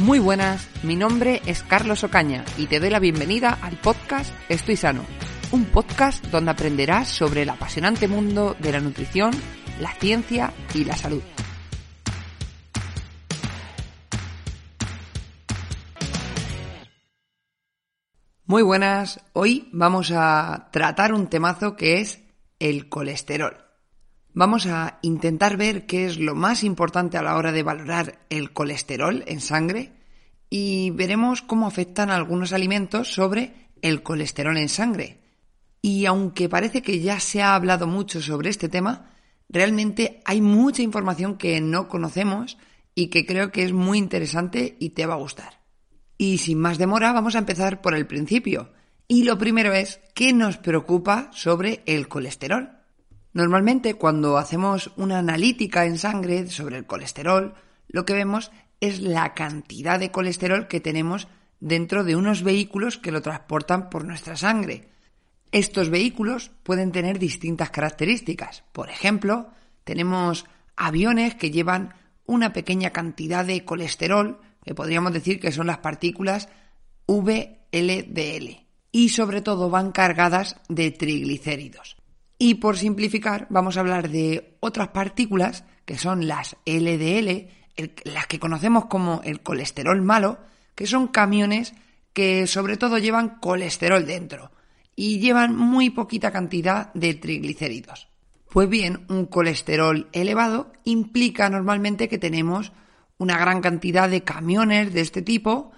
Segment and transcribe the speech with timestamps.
[0.00, 4.76] Muy buenas, mi nombre es Carlos Ocaña y te doy la bienvenida al podcast Estoy
[4.76, 5.04] Sano,
[5.52, 9.30] un podcast donde aprenderás sobre el apasionante mundo de la nutrición,
[9.78, 11.22] la ciencia y la salud.
[18.46, 22.22] Muy buenas, hoy vamos a tratar un temazo que es
[22.58, 23.69] el colesterol.
[24.32, 28.52] Vamos a intentar ver qué es lo más importante a la hora de valorar el
[28.52, 29.92] colesterol en sangre
[30.48, 35.20] y veremos cómo afectan algunos alimentos sobre el colesterol en sangre.
[35.82, 39.10] Y aunque parece que ya se ha hablado mucho sobre este tema,
[39.48, 42.56] realmente hay mucha información que no conocemos
[42.94, 45.60] y que creo que es muy interesante y te va a gustar.
[46.18, 48.72] Y sin más demora, vamos a empezar por el principio.
[49.08, 52.79] Y lo primero es, ¿qué nos preocupa sobre el colesterol?
[53.32, 57.54] Normalmente cuando hacemos una analítica en sangre sobre el colesterol,
[57.88, 58.50] lo que vemos
[58.80, 61.28] es la cantidad de colesterol que tenemos
[61.60, 64.88] dentro de unos vehículos que lo transportan por nuestra sangre.
[65.52, 68.64] Estos vehículos pueden tener distintas características.
[68.72, 69.48] Por ejemplo,
[69.84, 71.94] tenemos aviones que llevan
[72.24, 76.48] una pequeña cantidad de colesterol, que podríamos decir que son las partículas
[77.06, 81.99] VLDL, y sobre todo van cargadas de triglicéridos.
[82.42, 87.48] Y por simplificar, vamos a hablar de otras partículas que son las LDL,
[88.04, 90.38] las que conocemos como el colesterol malo,
[90.74, 91.74] que son camiones
[92.14, 94.52] que sobre todo llevan colesterol dentro
[94.96, 98.08] y llevan muy poquita cantidad de triglicéridos.
[98.48, 102.72] Pues bien, un colesterol elevado implica normalmente que tenemos
[103.18, 105.72] una gran cantidad de camiones de este tipo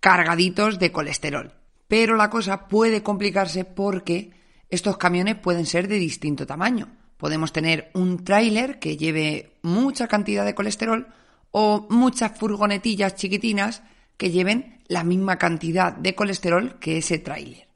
[0.00, 1.52] cargaditos de colesterol.
[1.88, 4.35] Pero la cosa puede complicarse porque
[4.68, 6.88] estos camiones pueden ser de distinto tamaño.
[7.16, 11.06] Podemos tener un tráiler que lleve mucha cantidad de colesterol
[11.50, 13.82] o muchas furgonetillas chiquitinas
[14.16, 17.68] que lleven la misma cantidad de colesterol que ese tráiler.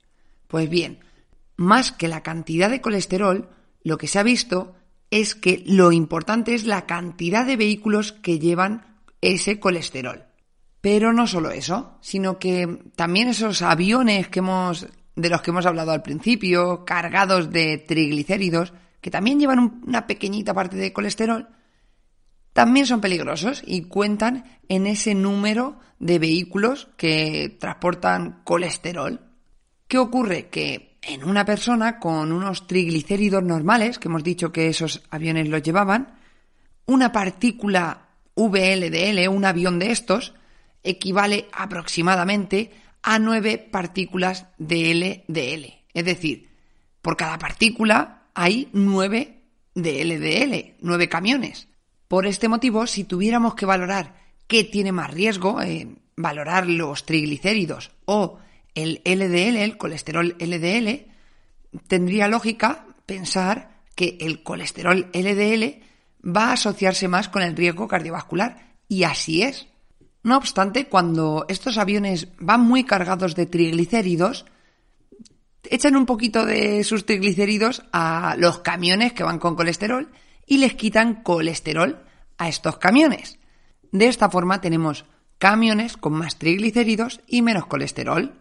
[0.46, 1.00] Pues bien,
[1.56, 3.48] más que la cantidad de colesterol,
[3.82, 4.74] lo que se ha visto
[5.10, 10.24] es que lo importante es la cantidad de vehículos que llevan ese colesterol.
[10.80, 14.86] Pero no solo eso, sino que también esos aviones que hemos
[15.20, 20.52] de los que hemos hablado al principio, cargados de triglicéridos, que también llevan una pequeñita
[20.54, 21.48] parte de colesterol,
[22.52, 29.20] también son peligrosos y cuentan en ese número de vehículos que transportan colesterol.
[29.86, 30.48] ¿Qué ocurre?
[30.48, 35.62] Que en una persona con unos triglicéridos normales, que hemos dicho que esos aviones los
[35.62, 36.18] llevaban,
[36.86, 40.34] una partícula VLDL, un avión de estos,
[40.82, 42.72] equivale aproximadamente
[43.02, 44.94] a 9 partículas de
[45.28, 45.84] LDL.
[45.94, 46.48] Es decir,
[47.02, 49.42] por cada partícula hay 9
[49.74, 51.68] de LDL, 9 camiones.
[52.08, 54.16] Por este motivo, si tuviéramos que valorar
[54.46, 58.38] qué tiene más riesgo, en valorar los triglicéridos o
[58.74, 61.06] el LDL, el colesterol LDL,
[61.86, 65.82] tendría lógica pensar que el colesterol LDL
[66.24, 68.74] va a asociarse más con el riesgo cardiovascular.
[68.88, 69.66] Y así es.
[70.22, 74.44] No obstante, cuando estos aviones van muy cargados de triglicéridos,
[75.64, 80.10] echan un poquito de sus triglicéridos a los camiones que van con colesterol
[80.46, 82.04] y les quitan colesterol
[82.38, 83.38] a estos camiones.
[83.92, 85.04] De esta forma tenemos
[85.38, 88.34] camiones con más triglicéridos y menos colesterol.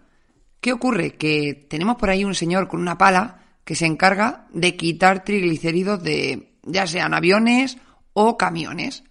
[0.60, 1.16] ¿Qué ocurre?
[1.16, 6.04] Que tenemos por ahí un señor con una pala que se encarga de quitar triglicéridos
[6.04, 7.78] de ya sean aviones
[8.14, 9.04] o camiones.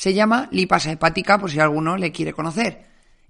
[0.00, 2.86] Se llama lipasa hepática por si alguno le quiere conocer.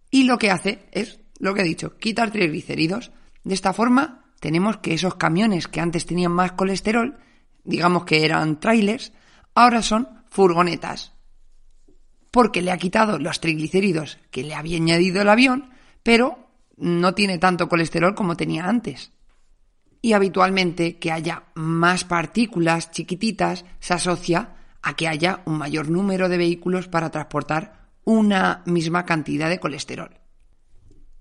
[0.09, 3.11] Y lo que hace es, lo que he dicho, quitar triglicéridos.
[3.43, 7.19] De esta forma tenemos que esos camiones que antes tenían más colesterol,
[7.65, 9.13] digamos que eran trailers,
[9.53, 11.13] ahora son furgonetas.
[12.31, 15.71] Porque le ha quitado los triglicéridos que le había añadido el avión,
[16.05, 19.11] pero no tiene tanto colesterol como tenía antes.
[20.03, 26.29] Y habitualmente que haya más partículas chiquititas se asocia a que haya un mayor número
[26.29, 30.19] de vehículos para transportar una misma cantidad de colesterol.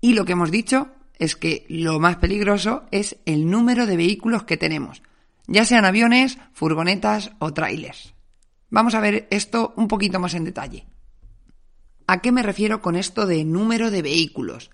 [0.00, 4.44] Y lo que hemos dicho es que lo más peligroso es el número de vehículos
[4.44, 5.02] que tenemos,
[5.46, 8.14] ya sean aviones, furgonetas o trailers.
[8.70, 10.86] Vamos a ver esto un poquito más en detalle.
[12.06, 14.70] ¿A qué me refiero con esto de número de vehículos?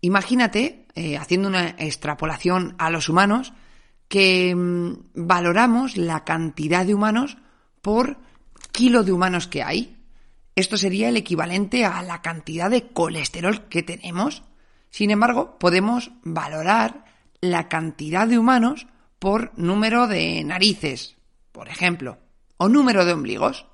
[0.00, 3.52] Imagínate, eh, haciendo una extrapolación a los humanos,
[4.08, 7.38] que mm, valoramos la cantidad de humanos
[7.86, 8.16] por
[8.72, 9.96] kilo de humanos que hay.
[10.56, 14.42] Esto sería el equivalente a la cantidad de colesterol que tenemos.
[14.90, 17.04] Sin embargo, podemos valorar
[17.40, 18.88] la cantidad de humanos
[19.20, 21.14] por número de narices,
[21.52, 22.18] por ejemplo,
[22.56, 23.66] o número de ombligos.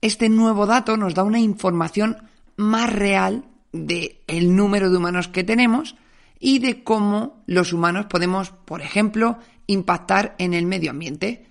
[0.00, 5.44] Este nuevo dato nos da una información más real de el número de humanos que
[5.44, 5.94] tenemos
[6.40, 11.47] y de cómo los humanos podemos, por ejemplo, impactar en el medio ambiente.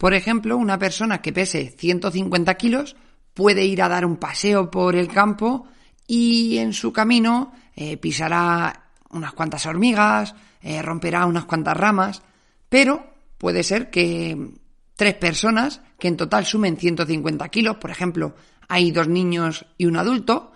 [0.00, 2.96] Por ejemplo, una persona que pese 150 kilos
[3.34, 5.68] puede ir a dar un paseo por el campo
[6.06, 12.22] y en su camino eh, pisará unas cuantas hormigas, eh, romperá unas cuantas ramas,
[12.66, 14.52] pero puede ser que
[14.96, 18.34] tres personas, que en total sumen 150 kilos, por ejemplo,
[18.68, 20.52] hay dos niños y un adulto,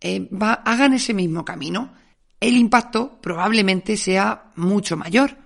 [0.00, 0.28] eh,
[0.64, 1.94] hagan ese mismo camino.
[2.38, 5.36] El impacto probablemente sea mucho mayor,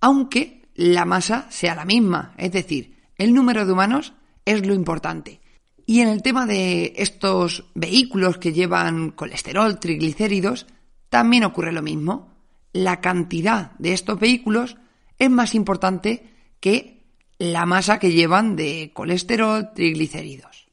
[0.00, 4.14] aunque la masa sea la misma, es decir, el número de humanos
[4.44, 5.40] es lo importante.
[5.86, 10.66] Y en el tema de estos vehículos que llevan colesterol, triglicéridos,
[11.08, 12.34] también ocurre lo mismo.
[12.72, 14.76] La cantidad de estos vehículos
[15.18, 17.04] es más importante que
[17.38, 20.66] la masa que llevan de colesterol, triglicéridos.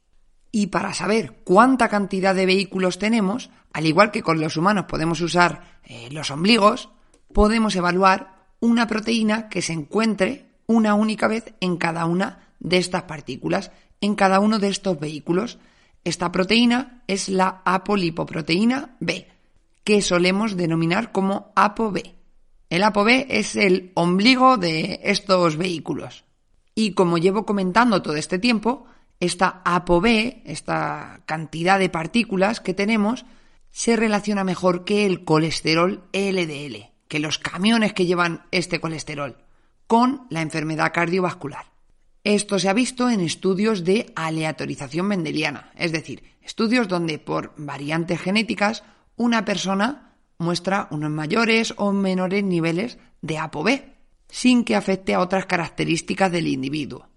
[0.50, 5.20] Y para saber cuánta cantidad de vehículos tenemos, al igual que con los humanos podemos
[5.20, 6.90] usar eh, los ombligos,
[7.32, 13.04] podemos evaluar una proteína que se encuentre una única vez en cada una de estas
[13.04, 13.70] partículas,
[14.00, 15.58] en cada uno de estos vehículos.
[16.04, 19.28] Esta proteína es la apolipoproteína B,
[19.84, 22.02] que solemos denominar como ApoB.
[22.70, 26.24] El ApoB es el ombligo de estos vehículos.
[26.74, 28.86] Y como llevo comentando todo este tiempo,
[29.20, 33.24] esta ApoB, esta cantidad de partículas que tenemos,
[33.70, 39.43] se relaciona mejor que el colesterol LDL, que los camiones que llevan este colesterol,
[39.86, 41.66] con la enfermedad cardiovascular.
[42.24, 48.20] Esto se ha visto en estudios de aleatorización mendeliana, es decir, estudios donde por variantes
[48.20, 48.82] genéticas
[49.16, 53.82] una persona muestra unos mayores o menores niveles de ApoB,
[54.28, 57.08] sin que afecte a otras características del individuo.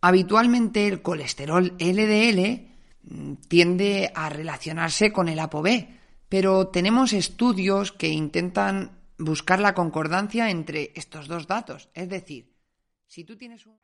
[0.00, 2.68] Habitualmente el colesterol LDL
[3.02, 5.88] mm, tiende a relacionarse con el ApoB,
[6.28, 11.88] pero tenemos estudios que intentan buscar la concordancia entre estos dos datos.
[11.94, 12.52] Es decir,
[13.06, 13.76] si tú tienes un...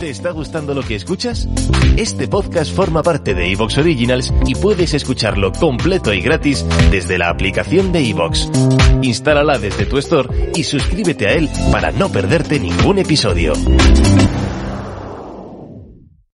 [0.00, 1.48] ¿Te está gustando lo que escuchas?
[1.96, 7.30] Este podcast forma parte de Evox Originals y puedes escucharlo completo y gratis desde la
[7.30, 8.48] aplicación de Evox.
[9.02, 13.54] Instálala desde tu store y suscríbete a él para no perderte ningún episodio.